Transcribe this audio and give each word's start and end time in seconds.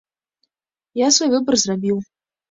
Я 0.99 1.07
свой 1.17 1.29
выбар 1.33 1.55
зрабіў. 1.65 1.97